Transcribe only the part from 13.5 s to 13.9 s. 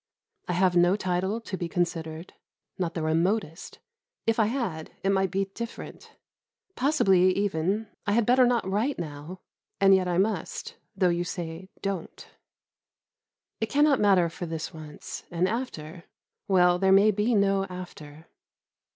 It